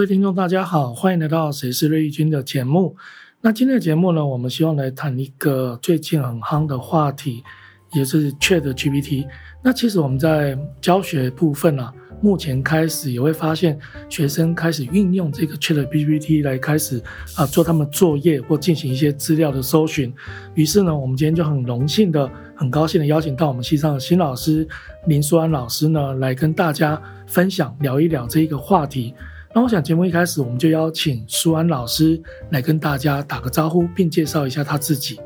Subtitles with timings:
[0.00, 2.96] 各位听众，大家好，欢迎来到谁是锐意君的节目。
[3.42, 7.44] 那今天的节目呢，我们希望来谈一个最近很夯的话题，
[7.92, 9.26] 也是 ChatGPT。
[9.62, 11.92] 那其实我们在教学部分啊，
[12.22, 13.78] 目前开始也会发现
[14.08, 16.98] 学生开始运用这个 ChatGPT 来开始
[17.36, 20.10] 啊做他们作业或进行一些资料的搜寻。
[20.54, 22.26] 于是呢，我们今天就很荣幸的、
[22.56, 24.66] 很高兴的邀请到我们系上的新老师
[25.06, 29.14] 林书安老师呢，来跟大家分享聊一聊这一个话题。
[29.52, 35.18] 那我想节目一开始我们就邀请舒安老师来跟大家打个招呼，并介绍一下他自己。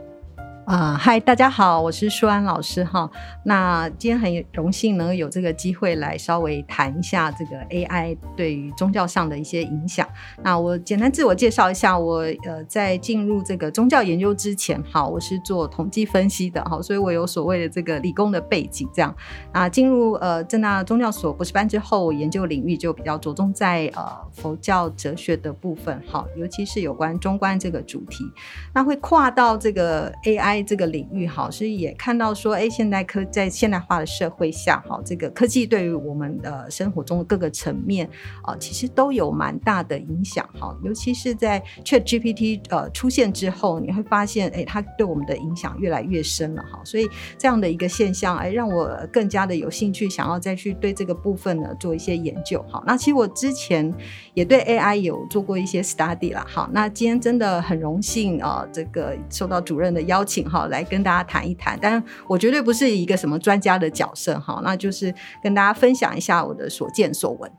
[0.67, 3.11] 啊，嗨，大家好，我是舒安老师哈。
[3.45, 10.09] 那今天很荣幸能有这个机会来稍微谈一下这个 AI 对于宗教上的一些影响。
[10.43, 18.89] 那我简单自我介绍一下，我呃在进入这个宗教研究之前，哈，我是做统计分析的哈，所以我有所谓的这个理工的背景。
[18.95, 19.15] 这样
[19.53, 28.25] 啊，进入呃正大宗教所博士班之后，研究领域就比较着重在呃佛教哲学的部分，哈，尤其是有关中观这个主题。
[28.73, 30.54] 那会跨到这个 AI。
[30.55, 38.09] 在这个领域，哈，所以也看到说，哎，现代科在现代化的社会下，哈，这个科技对于我们的生活中的各个层面
[38.43, 52.81] 啊，其实都有蛮大的影响，哈，尤其是在 ChatGPT 呃出现之后，你会发现，哎，它对我们的影响越来越深了，哈，所以这样的一个现象，哎，让我更加的有兴趣，想要再去对这个部分呢做一些研究，哈。
[52.87, 53.93] 那其实我之前
[54.35, 60.44] 也对 AI 有做过一些 study 了，好，那今天真的很荣幸啊，这个受到主任的邀请。
[60.49, 67.51] 好，来跟大家谈一谈，但我绝对不是一个什么专家的角色，哈，那就是跟大家分享一下我的所见所闻。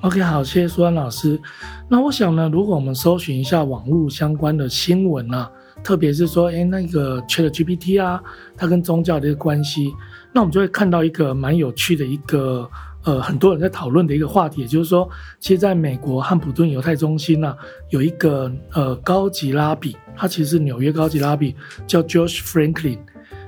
[0.00, 1.40] OK，好，谢谢苏安老师。
[1.88, 5.50] 那我想呢，如果我们搜寻一下网络相关的新闻啊，
[5.82, 8.20] 特别是说，哎，那个 ChatGPT 啊，
[8.56, 9.92] 它跟宗教的一个关系，
[10.32, 12.68] 那我们就会看到一个蛮有趣的一个。
[13.08, 15.08] 呃，很多人在讨论的一个话题，也就是说，
[15.40, 17.56] 其实在美国汉普顿犹太中心呢、
[17.88, 22.98] 有一个呃高级拉比，他其实是纽约高级拉比，叫 Josh Franklin。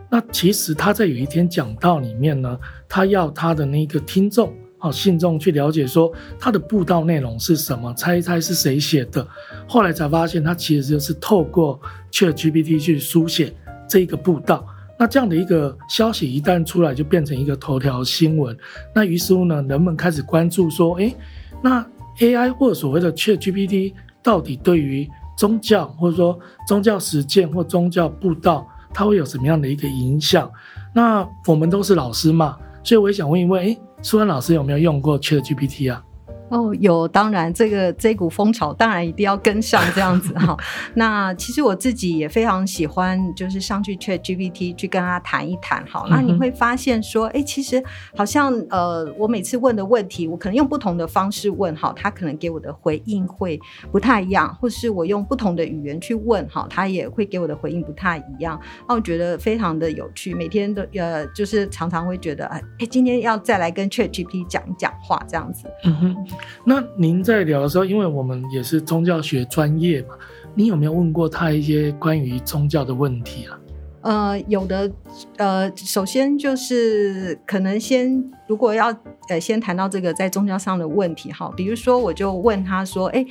[0.09, 9.28] 那其实他在有一天讲道里面呢，他要他的那个听众啊信众去了解说他的布道内容是什么，猜一猜是谁写的。
[9.69, 11.78] 后来才发现，他其实就是透过
[12.10, 13.53] ChatGPT 去书写
[13.87, 14.66] 这个布道。
[15.00, 18.54] 那这样的一个消息一旦出来，就变成一个头条新闻。
[18.94, 21.16] 那于是乎呢，人们开始关注说，诶，
[21.62, 21.82] 那
[22.18, 26.38] AI 或者所谓的 ChatGPT 到底对于宗教或者说
[26.68, 30.52] 宗教实践或宗教布道，它会有什么样的一个影响？
[30.94, 36.04] 那我们都是老师嘛，所以我也想问一问，诶，书安老师有没有用过 ChatGPT 啊？
[36.50, 40.56] 哦，有，当然这个这股风潮当然一定要跟上这样子哈。
[40.94, 46.04] 那其实我自己也非常喜欢，就是上去 ChatGPT 去跟他谈一谈哈。
[46.10, 47.82] 那你会发现说，哎、欸，其实
[48.16, 53.58] 好像呃，我每次问的问题，我可能用不同的方式问哈，他可能给我的回应会
[53.92, 58.60] 不太一样，或是我用不同的语言去问哈，他也会给我的回应不太一样。
[58.88, 65.70] 那我觉得非常的有趣，每天都呃，就是常常会觉得哎，哎，今天要再来跟 ChatGPT 讲一讲话这样子。
[65.84, 66.16] 嗯哼。
[66.64, 70.14] 那您在聊的时候，因为我们也是宗教学专业嘛，
[70.54, 73.58] 你有没有问过他一些关于宗教的问题啊？
[74.02, 74.90] 呃，有的，
[75.36, 78.30] 呃，首先就是可能先。
[78.50, 78.92] 如果要
[79.28, 83.24] 呃先谈到这个在宗教上的问题哈，比如说我就问他说，哎，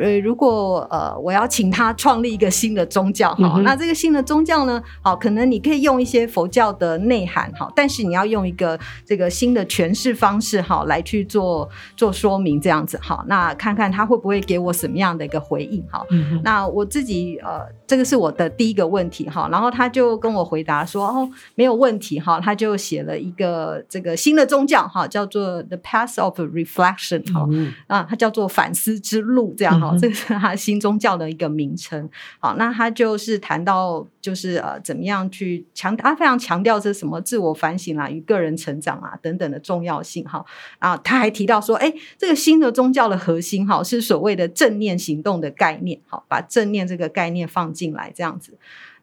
[0.00, 16.06] 呃，如果呃我要请他 创立一个新的宗教哈，嗯、那这个新的宗教呢，好，可能你可以用一些佛教的内涵哈，但是你要用一个这个新的诠释方式哈来去做做说明这样子哈，那看看他会不会给我什么样的一个回应哈。
[16.10, 24.59] 嗯、那我自己呃这个是我的第一个问题哈，然后他就跟我回答说哦没有问题哈，他就写了一个这个新的宗。
[24.60, 32.06] 宗教哈叫做 The Path of Reflection 哈、嗯、啊，它叫做反思之路这样哈，嗯、 这个是他新宗教的一个名称。
[32.38, 40.44] 好，那他就是谈到就是呃怎么样去强，他非常强调是什么自我反省啊与个人成长啊等等的重要性哈
[40.78, 48.58] 啊，他还提到说，哎，这个新的宗教的核心哈是所谓的正念行动的概念，好，把正念这个概念放进来这样子。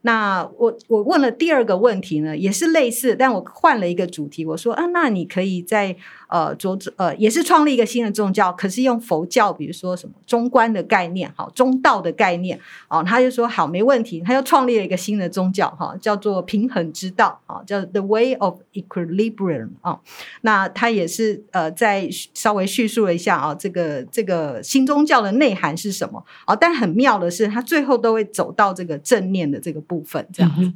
[0.07, 4.45] 那我我问了第二个问题呢，也是类似，但我换了一个主题。
[4.45, 12.59] 我说啊，那你可以在呃着呃也是创立一个新的宗教，可是用佛教，比如说什么中观的概念，好中道的概念，
[12.89, 20.00] 哦，他就说好没问题，他又创立了一个新的宗教，哈，叫做平衡之道，啊，叫 The Way of Equilibrium 啊。
[20.41, 26.56] 那他也是呃在稍微叙述了一下啊，这个这个新宗教的内涵是什么啊？
[26.56, 29.77] 但很妙的是，他最后都会走到这个正念的这个。
[29.88, 30.73] 部分这样、嗯，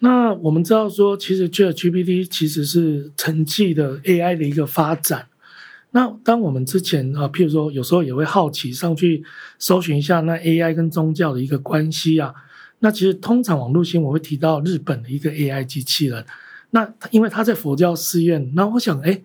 [0.00, 5.26] 那我们知道说，其实 ChatGPT 其实是沉寂的 AI 的一个发展。
[5.90, 9.24] 那当我们之前啊，譬如说有时候也会好奇上去
[9.58, 12.32] 搜寻一下那 AI 跟宗教的一个关系啊。
[12.80, 16.24] 那其实通常网络新闻会提到日本的一个 AI 机器人，
[16.70, 19.20] 那因为他在佛教寺院，那我想，哎，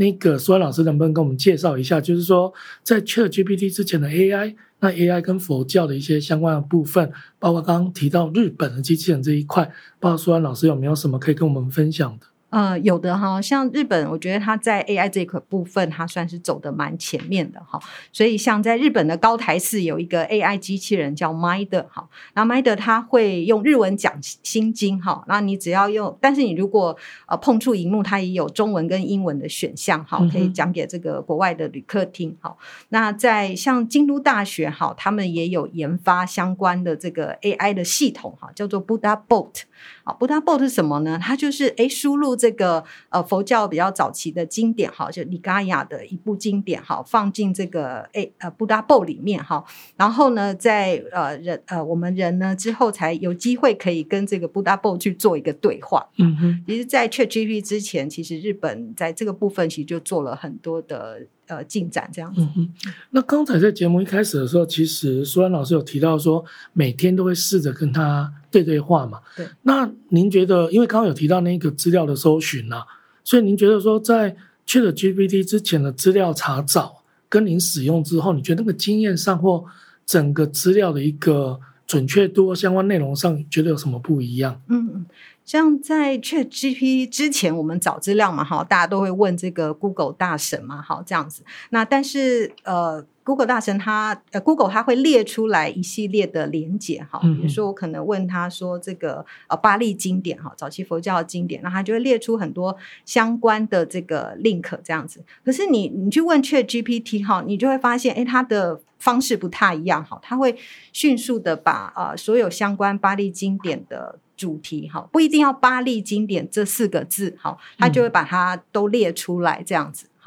[0.00, 2.54] 那个苏安老师能不能跟我们介绍一下，就是说
[2.84, 7.10] 在 ChatGPT 之前的 AI，那 AI 跟佛教的一些相关的部分，
[7.40, 9.64] 包括刚刚提到日本的机器人这一块，
[9.98, 12.26] 不知道苏安老师有没有什么可以跟我们分享的？
[12.50, 17.78] 呃，有的哈，像日本，我觉得它在 AI 这个部分，它算是走的蛮前面的哈。
[18.10, 26.96] 所以像在日本的高台寺有一个 AI 机器人叫 Mind 哈，那 Mind 它会用日文讲心经哈，那你只要用，但是你如果
[27.26, 32.56] 呃碰触荧幕，它也有中文跟英文的选项哈，可以讲给这个国外的旅客听哈。
[32.88, 39.64] 那在像京都大学哈，他们也有研发相关的这个 AI 的系统哈，叫做 Buddha Bot。
[40.02, 41.20] 啊，Buddha Bot 是什么呢？
[41.22, 49.64] 它就是诶输入这个呃佛教比较早期的经典哈，就尼嘎雅的一部经典哈，放进这个诶呃 Buddha Bot 里面哈，
[49.96, 56.08] 然后呢，在呃人呃我们人呢之后才有机会可以跟这个 Buddha Bot 去做一个对话。
[56.18, 61.26] 嗯哼，其实，在 ChatGPT 之前，其实日本在这个部分其实就做了很多的。
[61.48, 62.46] 呃，进展这样子。
[62.56, 62.72] 嗯，
[63.10, 69.18] 那刚才在节目一开始的时候，其实苏安老师有提到说，每天都会试着跟他对对话嘛。
[69.36, 69.48] 对。
[69.62, 72.84] 那您觉得，因为刚刚有提到那个资料的搜寻啊，
[73.24, 74.36] 所以您觉得说，在
[74.66, 79.64] ChatGPT 之前的资料查找，跟您使用之后，你觉得那个经验上或
[80.04, 84.60] 整个资料的一个准确度、相关内容上，觉得有什么不一样？
[84.68, 85.06] 嗯嗯。
[85.44, 91.42] 像在 Chat G P 之前，我们找资料嘛，哈，大家都会问这个 Google 大神嘛，哈，这样子。
[91.70, 105.22] 那但是呃，Google 大神他呃，Google 他会列出来一系列的连结，哈，比如说我可能问他说这个呃巴利经典哈，早期佛教的经典，那他就会列出很多相关的这个 link 这样子。
[105.44, 110.56] 可是你你去问 ChatGPT 哈，你就会发现，哎，它的方式不太一样，哈，他会
[110.92, 114.18] 迅速的把呃所有相关巴利经典的。
[114.38, 120.17] 主题哈，不一定要巴利经典这四个字哈，他就会把它都列出来这样子哈。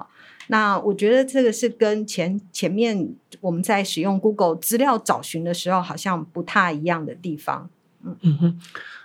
[0.51, 7.69] 那我觉得这个是跟前前面我们在使用 Google 资料找寻的时候好像不太一样的地方。
[8.03, 8.59] 嗯嗯哼，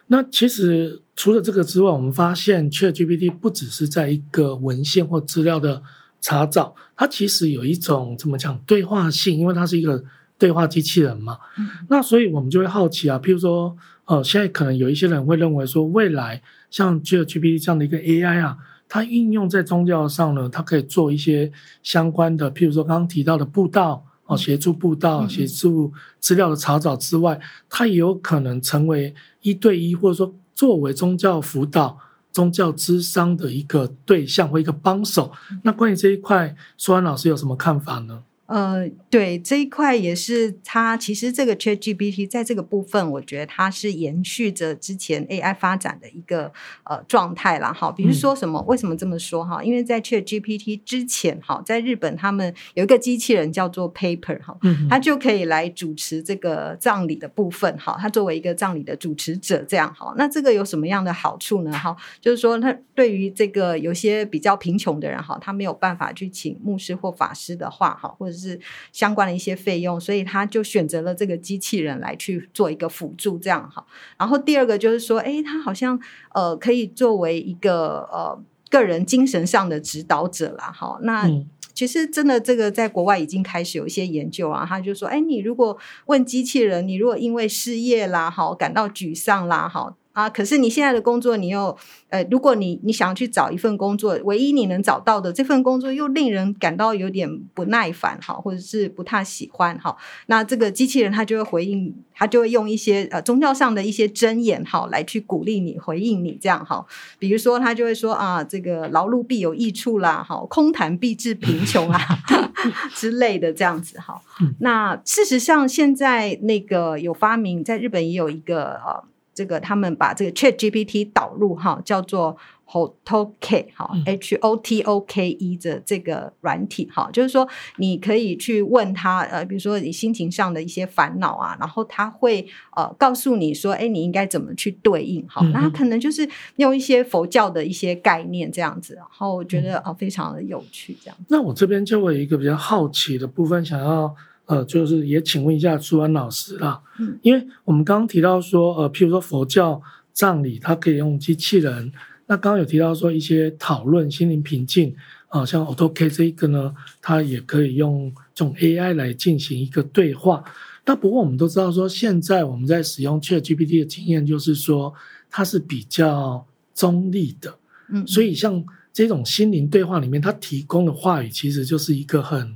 [0.08, 5.80] 那其实除了这个之外，我们发现 ChatGPT 不只是在一个文献或资料的
[6.20, 10.02] 查找，它其实有一种怎么讲对话性，因为它是一个
[10.36, 11.38] 对话机器人嘛。
[11.58, 13.76] 嗯，那所以我们就会好奇啊，譬如说。
[14.06, 16.40] 呃，现在可能有一些人会认为说，未来
[16.70, 18.56] 像 ChatGPT 这样的一个 AI 啊，
[18.88, 21.50] 它应用在宗教上呢，它可以做一些
[21.82, 31.98] 相关的，譬如说刚刚提到的布道哦，协助布道、协助资料的查找之外，它也有可能成为一对一，或者说作为宗教辅导、
[32.32, 35.32] 宗教咨商的一个对象或一个帮手。
[35.62, 38.22] 那关于这一块，苏安老师有什么看法呢？
[38.46, 46.52] 呃，对这一块也是它，其实这个 ChatGPT 在这个部分，我觉得它是延续着之前 AI 发展的一个
[46.84, 47.72] 呃状态啦。
[47.72, 48.60] 哈，比如说什么？
[48.68, 49.44] 为什么这么说？
[49.44, 54.56] 哈，因为在 ChatGPT 之前，哈，在日本他们有一个机器人叫做 Paper，哈，
[54.88, 60.14] 它就可以来主持这个葬礼的部分，哈，它作为一个葬礼的主持者，这样哈。
[60.16, 61.72] 那这个有什么样的好处呢？
[61.72, 68.60] 哈，就是说，它对于这个有些比较贫穷的人，哈，他没有办法去请牧师或法师的话，哈，或者是
[68.92, 73.84] 相关的一些费用，所以他就选择了这个机器人来去做一个辅助，这样哈。
[74.18, 75.98] 然后第二个就是说，诶，他好像
[76.34, 78.38] 呃可以作为一个呃
[78.70, 80.70] 个人精神上的指导者啦。
[80.70, 80.98] 哈。
[81.02, 81.30] 那
[81.74, 85.76] 其实真的这个在国外已经开始有一些研究啊，他就说，诶，你如果
[86.06, 89.94] 问机器人，你如果因为失业啦，哈，感到沮丧啦，哈。
[90.16, 90.30] 啊！
[90.30, 91.76] 可是你现在的工作，你又
[92.08, 99.94] 呃，如果你你想要去找一份工作，唯一你能找到的这份工作又令人感到有点不耐烦哈，或者是不太喜欢哈，
[100.28, 106.86] 那这个机器人它就会回应，它就会用一些呃宗教上的一些箴言哈来去鼓励你，回应你这样哈。
[107.18, 112.00] 比如说，他就会说啊，这个劳碌必有益处啦，哈，空谈必致贫穷啊
[112.96, 114.18] 之类的这样子哈。
[114.60, 119.04] 那事实上，现在那个有发明，在日本也有一个呃。
[119.36, 122.34] 这个他们把这个 ChatGPT 导入哈，叫做
[122.66, 136.26] Hotoke 哈，H O T O K E 的这个软体哈，就是说你可以去问他呃，比如说你心情上的一些烦恼啊，然后他会呃告诉你说，哎，你应该怎么去对应哈，那他可能就是
[136.56, 141.16] 用一些佛教的一些概念这样子，然后我觉得啊非常的有趣这样。
[141.28, 144.16] 那我这边就有一个比较好奇的部分，想要。
[144.46, 149.80] 呃，就是也请问一下朱安老师啦，嗯，因为我们刚刚提到说，呃，譬如说佛教
[150.12, 151.92] 葬礼，它可以用机器人。
[152.28, 154.94] 那刚刚有提到说一些讨论心灵平静，
[155.28, 160.42] 啊，像 AutoK 这一个呢，它也可以用这种 AI 来进行一个对话。
[160.84, 164.92] 那不过我们都知道说，现在我们在使用 ChatGPT 的经验就是说，
[165.30, 167.56] 它是比较中立的。
[167.90, 172.52] 嗯，所以像这种心灵对话里面，它提供的话语其实就是一个很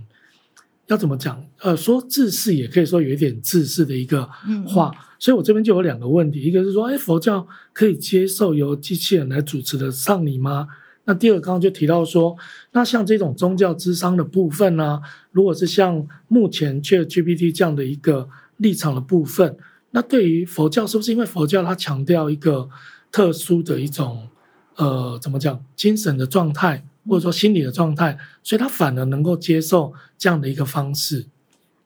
[0.90, 1.40] 要怎么讲？
[1.61, 4.25] 呃，说自私也可以说有一点自私的一个
[4.66, 4.90] 话。
[4.92, 10.66] 嗯，所以我这边就有两个问题，一个是说，哎，佛教可以接受由机器人来主持的丧礼吗？
[11.04, 12.37] 那第二个刚刚就提到说，
[12.73, 19.56] 那像这种宗教之商的部分呢、啊，如果是像目前 ChatGPT 这样的一个立场的部分，
[19.92, 22.68] 那对于佛教是不是因为佛教它强调一个
[23.12, 24.28] 特殊的一种
[24.76, 31.26] 呃怎么讲精神的状态，或者说心理的状态，所以他反而能够接受这样的一个方式？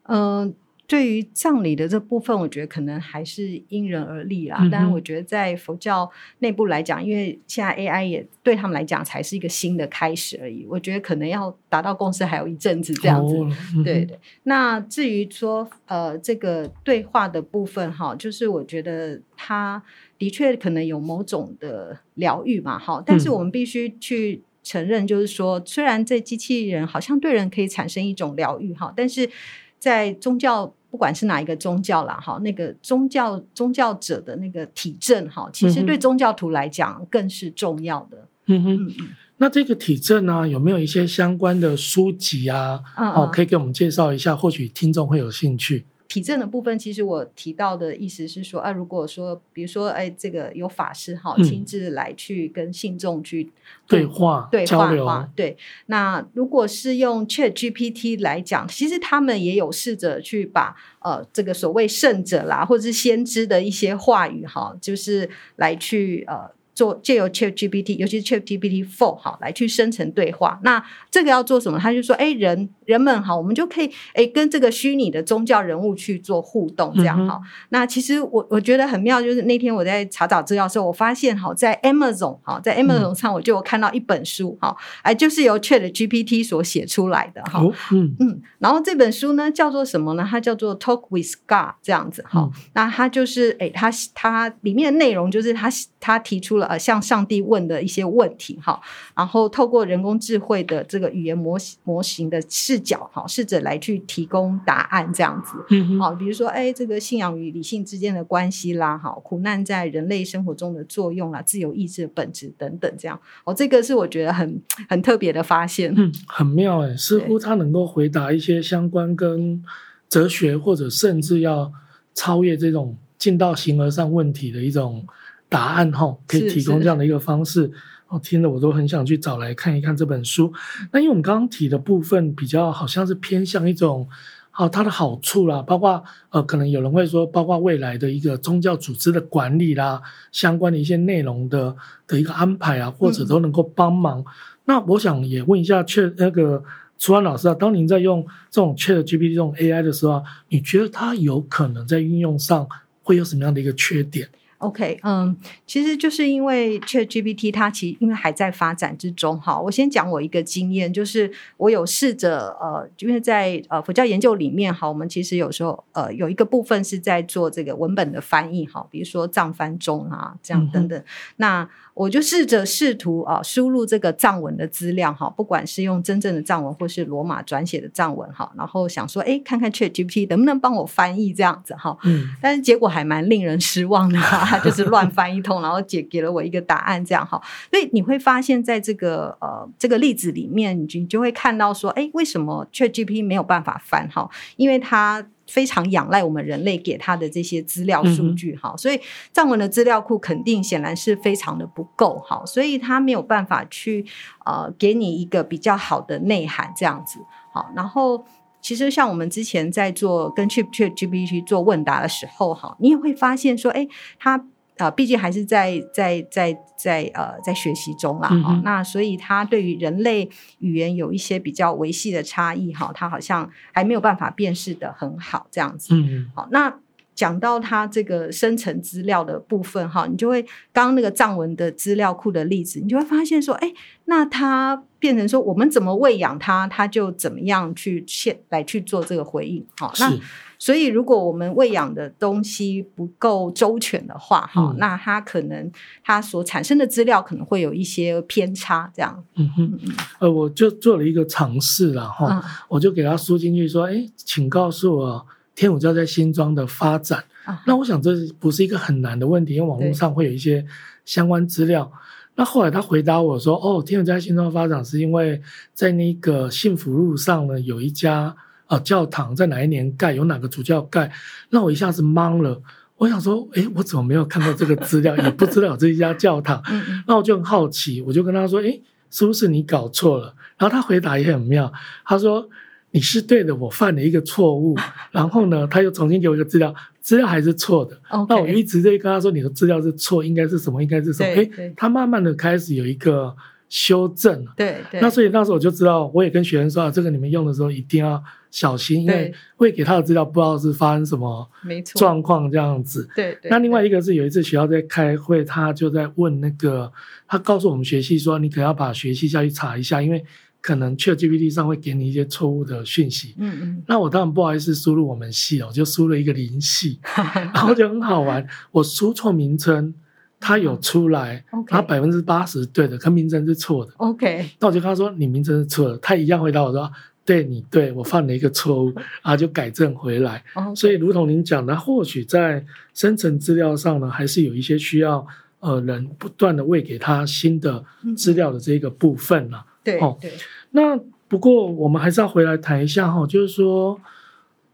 [0.03, 0.53] 嗯、呃。
[0.87, 4.69] 对于葬礼的这部分，我觉得可能还是因人而异啦。
[4.71, 10.63] 但我觉得在佛教内部来讲，因为现在 AI 也对他们来讲才是一个新的开始而已。
[10.69, 13.35] 我觉得可能要达到共识还有一阵子这样子。
[13.35, 14.19] 哦嗯、对对。
[14.43, 19.81] 那至于说呃这个对话的部分哈，就是我觉得他
[20.19, 23.01] 的确可能有某种的疗愈嘛哈。
[23.03, 29.29] 但是我们必须去承认，就是说虽然这机器人好像对人可以产生一种疗愈哈，但是。
[29.77, 38.27] 在宗教，不管是哪一个宗教啦，哈，那个宗教宗教者的那个体证，哈，其实对宗教徒来讲更是重要的。
[38.47, 38.93] 嗯哼，
[39.37, 42.81] 那这个体证呢，有没有一些相关的书籍啊？
[42.97, 45.85] 嗯嗯哦，可以给我们介绍一下，或许听众会有兴趣。
[46.07, 53.51] 体证的部分，其实我提到的意思是说，啊，如果说，比如说，哎，这个有法师哈，亲自来去跟信众去
[53.87, 55.57] 对话、对话交流，对。
[55.87, 66.51] 那如果是用 ChatGPT 来讲，其实他们也有试着去把呃这个所谓圣者啦，或者是先知的一些话语哈，就是来去呃。
[66.75, 70.59] 做借由 ChatGPT，尤其是 ChatGPT Four 好来去生成对话。
[70.61, 71.79] 那这个要做什么？
[71.79, 77.39] 他就说：哎，人人们哈，我们就可以哎跟这个虚拟的宗教人物去做互动，这样哈。
[77.41, 87.61] 嗯、那其实我我觉得很妙，就是那天我在查找资料的时候，我发现哈在 Amazon 哈在 Amazon 上，我就有看到一本书哈，哎就是由 ChatGPT 所写出来的哈。
[87.91, 90.27] 嗯嗯，然后这本书呢叫做什么呢？
[90.29, 92.41] 它叫做 Talk with God 这样子哈。
[92.41, 95.69] 嗯、那它就是哎，它它里面的内容就是它
[96.01, 96.65] 它提出了。
[96.65, 98.81] 呃，向上帝问的一些问题哈，
[99.15, 102.41] 然后透过人工智慧的这个语言模型模型的
[102.75, 105.55] 视角哈，试着来去提供答案这样子。
[105.69, 113.17] 嗯，好，比如说，哎，这个信仰与理性之间的关系啦，哈，苦难在人类生活中的作用啦，自由意志的本质等等，这样。
[113.45, 115.93] 哦，这个是我觉得很很特别的发现。
[115.95, 119.63] 嗯， 很妙哎，似乎他能够回答一些相关跟
[120.09, 121.71] 哲学或者甚至要
[122.13, 125.05] 超越这种进到形而上问题的一种。
[125.47, 127.71] 答案哈，可以提供这样的一个方式，
[128.15, 130.51] 我听了我都很想去找来看一看这本书。
[130.91, 134.07] 那因为我们刚刚提的部分比较好像是偏向一种，
[134.51, 141.75] 好它的好处啦，包括呃，可能有人会说，包括未来的一个宗教组织的管理啦，相关的一些内容的
[142.07, 144.21] 的一个安排啊，或者都能够帮忙。
[144.21, 144.25] 嗯、
[144.63, 146.63] 那我想也问一下，确那个
[146.97, 152.65] 楚安老师啊，当您在用这种 ChatGPT 这种 AI 的时候，你觉得它有可能在运用上
[153.03, 154.29] 会有什么样的一个缺点
[154.65, 159.59] ？OK，嗯，其实就是因为 ChatGPT 它其实因为还在发展之中哈。
[159.59, 170.99] 我先讲我一个经验，就是我有试着呃，因为在呃佛教研究里面哈，我们其实有时候呃有一个部分是在做这个文本的翻译哈，比如说藏翻中啊这样等等。
[170.99, 171.05] 嗯、
[171.37, 181.97] 那我就试着试图啊输入这个藏文的资料哈，不管是用真正的藏文或是罗马转写的藏文哈，然后想说哎，看看 ChatGPT 能不能帮我翻译这样子哈。
[182.03, 182.29] 嗯。
[182.41, 184.19] 但是结果还蛮令人失望的。
[184.57, 187.41] 他就是乱翻一通，然后解给了我一个答案，这样哈。
[187.69, 194.29] 所以你会发现在这个呃这个例子里面，你就你就会看到说，哎，为什么 ChatGPT 没有办法翻哈？
[194.55, 198.71] 因为它非常仰赖我们人类给它的这些资料数据哈。
[198.73, 198.99] 嗯、所以
[199.31, 204.05] 藏文的资料库肯定显然是非常的不够哈，所以它没有办法去
[204.45, 207.19] 呃给你一个比较好的内涵这样子
[207.51, 208.25] 好，然后。
[208.65, 214.43] 其实像我们之前在做跟 ChatGPT 做问答的时候，哈，你也会发现说，哎，它
[214.77, 226.73] 呃，毕竟还是在在在在呃在学习中啦，哈、那所以它对于人类语言有一些比较维系的差异，哈，它好像还没有办法辨识的很好，这样子，嗯哼，好，那。
[227.15, 230.43] 讲到它这个生成资料的部分哈，你就会
[230.73, 233.71] 刚刚那个藏文的资料库的例子，你就会发现说，哎，
[234.03, 239.63] 那它变成说我们怎么喂养它，它就怎么样去现来去做这个回应。
[239.77, 240.19] 好，是那
[240.57, 245.71] 所以如果我们喂养的东西不够周全的话，哈、嗯，那它可能
[246.03, 249.23] 它所产生的资料可能会有一些偏差，这样。
[249.35, 249.79] 嗯哼，
[250.17, 257.23] 呃，我就做了一个尝试了哈，嗯、我就给他输进去说，哎，请告诉我天主教在新庄的发展。
[257.45, 258.09] 嗯、那我想这
[258.39, 260.65] 不是一个很难的问题，因为网络上会有一些
[261.05, 261.91] 相关资料。
[262.35, 265.41] 那后来他回答我说：“哦，天主教新庄发展是因为
[265.73, 268.35] 在那个幸福路上呢，有一家
[268.67, 271.11] 啊教堂在哪一年盖，有哪个主教盖。”
[271.49, 272.61] 那我一下子懵了，
[272.97, 276.61] 我想说：“诶，我怎么没有看到这个资料，也不知道有这一家教堂？”
[277.07, 281.71] 那我就很好奇，我就跟他说：“诶，是不是你搞错了？”然后他回答也很妙，
[282.05, 282.49] 他说。
[282.91, 284.73] 你是对的，我犯了一个错误，
[285.11, 286.73] 然后呢，他又重新给我一个资料，
[287.05, 287.95] 资料还是错的。
[288.27, 290.81] 那我一直在跟他说，你的资料是错，应该是什么？
[290.81, 291.29] 应该是什么？
[291.35, 293.31] 诶，他慢慢的开始有一个
[293.69, 294.43] 修正。
[294.57, 294.99] 对对。
[294.99, 298.19] 那所以那时候我就知道，我也跟学生说啊，这个你们用的时候一定要
[298.49, 301.47] 小心，因为会给他的资料不知道是发生什么
[301.93, 303.07] 状况这样子。
[303.15, 303.51] 对对。
[303.51, 306.91] 那另外一个是有一次学校在开会，他就在问那个，
[307.27, 310.25] 他告诉我们学系说，你可能要把学系下去查一下，因为。
[310.65, 316.99] 可能 ChatGPT 上会给你一些错误的讯息，嗯嗯，那我当然不好意思输入我们系哦，就输了一个零系，
[317.53, 319.93] 然后就很好玩，我输错名称，
[320.39, 326.91] 它有出来，它百分之八十对的，可名称是错的，OK，那我就跟他说你名称是错的，他一样回答我说
[327.23, 330.43] 对你对我犯了一个错误，然 后就改正回来.
[330.75, 335.23] 所以如同您讲的，或许在生成资料上呢，还是有一些需要
[335.59, 337.85] 呃人不断的喂给他新的
[338.17, 339.59] 资料的这个部分呢。
[339.85, 340.33] 对，对，
[340.71, 340.99] 那
[341.29, 344.01] 不过我们还是要回来谈一下哈，就是说，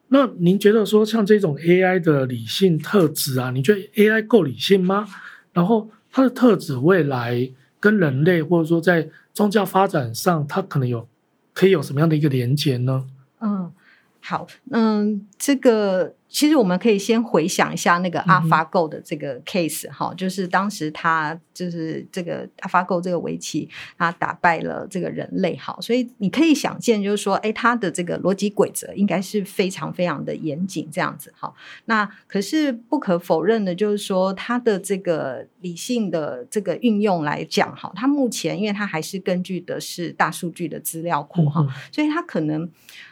[0.07, 5.05] 那您觉得说像这种 AI 的理性特质啊，你觉得 AI 够理性吗？
[5.53, 11.07] 然后它的特质未来跟人类或者说在宗教发展上，它可能有
[11.53, 13.05] 可以有什么样的一个连接呢？
[13.41, 13.71] 嗯，
[14.21, 16.15] 好，嗯，这个。
[16.31, 31.53] 其实我们可以先回想一下那个 AlphaGo 的这个 case 哈、嗯，就是当时他就是这个 AlphaGo 这个围棋，他打败了这个人类哈，所以你可以想见，就是说，哎，他的这个逻辑规则应该是非常非常的严谨这样子哈。
[31.83, 42.71] 那可是不可否认的，就是说他的这个理性的这个运用来讲哈，他目前因为他还是根据的是大数据的资料库哈，嗯、所以他可能。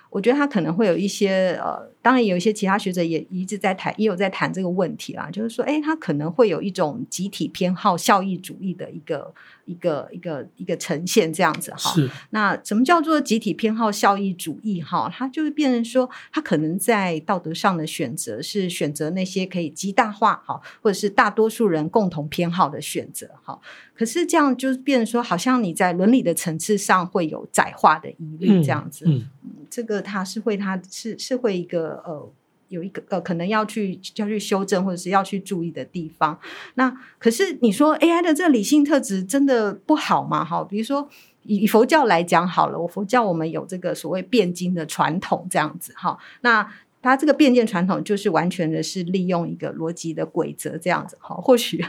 [0.10, 9.34] 我觉得他可能会有一些呃，当然有一些其他学者也一直在谈，也有在谈这个问题啦，就是说，哎，他可能会有一种集体偏好效益主义的一个
[9.66, 11.92] 一个一个一个呈现这样子哈。
[11.94, 12.10] 是。
[12.30, 15.12] 那什么叫做集体偏好效益主义哈？
[15.14, 23.60] 它就是变成说，他可能在道德上的选择是选择那些可以极大化哈，或者是大多数人共同偏好的选择哈。
[23.94, 29.04] 可是这样就是变成说，好像你在伦理的层次上会有窄化的疑虑这样子。
[29.06, 29.28] 嗯。
[29.44, 32.32] 嗯这个它是会，它是是会一个呃，
[32.69, 36.39] 有一个呃，可能要去要去修正或者是要去注意的地方。
[36.75, 40.43] 那可是你说 AI 的这个理性特质真的不好吗？
[40.43, 41.08] 哈，比如说
[41.43, 46.69] 以佛教来讲好了，我佛教我们有这个所谓辩经的传统这样子哈，那。
[47.02, 51.84] 它这个辩证传统就是完全的是利用一个逻辑的规则这样子哈，或许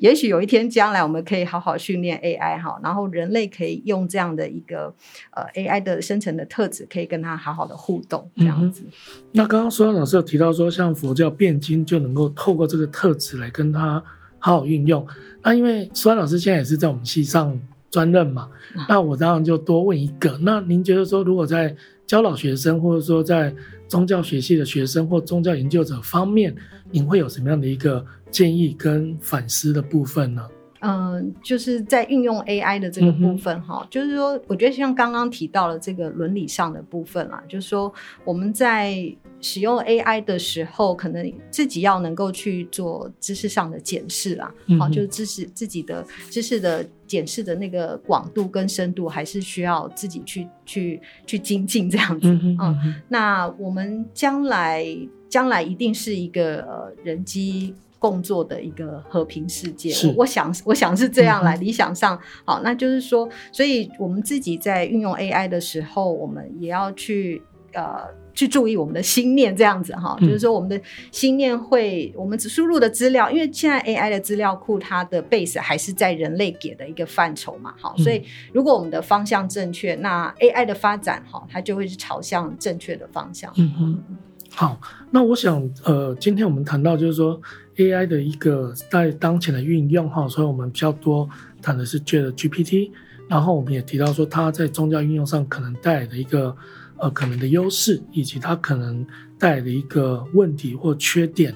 [0.00, 4.94] 也许有一天将来我们可以好好训练 AI 哈，然后人类可以用这样的一个
[5.32, 8.82] 呃 AI 的生成的特质，可以跟它好好的互动这样子。
[8.86, 8.92] 嗯、
[9.32, 14.02] 那刚刚苏安老师有提到说，像佛教辩经就能够透过这个特质来跟它
[14.38, 15.06] 好好运用。
[15.42, 17.60] 那因为苏安老师现在也是在我们系上
[17.96, 18.46] 专任嘛，
[18.86, 21.74] 那我当然就多问一个，那您觉得说如果在
[22.06, 23.50] 教导学生，或者说在
[23.88, 26.54] 宗教学系的学生或宗教研究者方面，
[26.90, 30.46] 您会有什么样的一个建议跟反思的部分呢？
[30.86, 37.92] 嗯，就是在运用 AI 的这个部分哈，嗯、就是说，我觉得像刚刚提到了这个伦理上的部分啦，就是说
[38.24, 38.94] 我们在
[39.40, 52.28] 使用 AI 的时候，可能自己要能够去做知识上的检视啦，好、嗯，就是知识自己的知识的检视的那个广度跟深度，还是需要自己去去去精进这样子。
[52.60, 54.86] 嗯，那我们将来
[55.28, 57.74] 将来一定是一个呃人机。
[58.08, 61.56] 共作的一个和平世界，是我想，我想是这样来。
[61.56, 67.42] 嗯、理想上，好，那就是说，所以我们自己在运用 AI 的时候，我们也要去
[67.72, 67.98] 呃
[68.32, 83.52] 去注意我们的心念，这样子哈，嗯、就是说我们的心念会，我们只输入的资料，因为现在 AI 的资料库它的 base 还是在人类给的一个范畴嘛，好，所以如果我们的方向正确，那 AI 的发展哈，它就会是朝向正确的方向。
[83.56, 84.04] 嗯哼，
[84.50, 84.78] 好，
[85.10, 87.40] 那我想呃，今天我们谈到就是说。
[87.76, 91.28] AI 的一个在当前的运用哈，所以我们比较多
[91.60, 92.90] 谈的是 ChatGPT，
[93.28, 96.56] 然后我们也提到说它在宗教运用上可能带来的一个
[96.96, 99.06] 呃可能的优势，以及它可能
[99.38, 101.54] 带来的一个问题或缺点。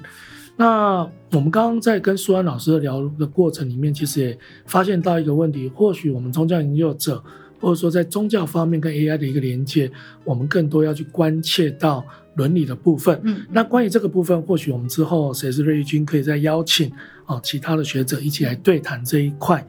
[0.57, 7.25] 那我们刚刚在跟苏安老师的聊的过程里面，其实也发现到一个问题，或许我们宗教研究者，
[7.61, 9.91] 或者说在宗教方面跟 AI 的一个连接，
[10.25, 13.21] 我们更多要去关切到伦理的部分。
[13.25, 16.91] 嗯，那关于这个部分，或许我们之后谁是锐利君可以再邀请
[17.27, 19.65] 啊其他的学者一起来对谈这一块。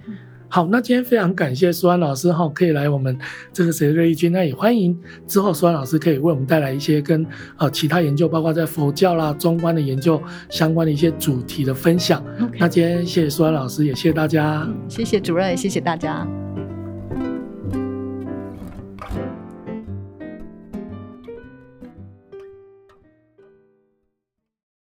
[0.54, 3.18] 好，那今天非常感谢苏安老师哈，可以来我们
[3.54, 7.26] 这个谁是锐利君，那也欢迎之后苏安老师可以为我们带来一些跟
[7.56, 12.22] 呃其他研究，包括在佛教啦、中观的研究相关的一些主题的分享。
[12.60, 14.64] 那今天谢谢苏安老师，也谢谢大家。
[14.68, 16.28] 嗯，谢谢主任，谢谢大家。